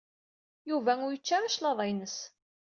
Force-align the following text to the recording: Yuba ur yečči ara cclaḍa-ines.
Yuba 0.69 0.93
ur 1.05 1.11
yečči 1.13 1.33
ara 1.35 1.53
cclaḍa-ines. 1.53 2.17